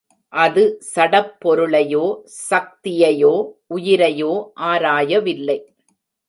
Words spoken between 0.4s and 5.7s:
அது சடப் பொருளையோ, சக்தியையோ, உயிரையோ, ஆராயவில்லை.